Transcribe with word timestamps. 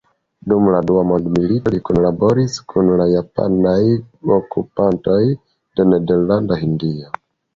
Dum 0.51 0.67
la 0.75 0.77
Dua 0.91 1.01
mondmilito 1.09 1.73
li 1.73 1.81
kunlaboris 1.89 2.55
kun 2.73 2.89
la 3.01 3.05
japanaj 3.11 3.75
okupantoj 4.37 5.21
de 5.81 5.89
Nederlanda 5.93 6.61
Hindio. 6.65 7.13